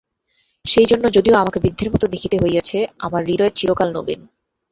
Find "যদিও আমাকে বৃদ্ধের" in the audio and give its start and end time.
1.11-1.89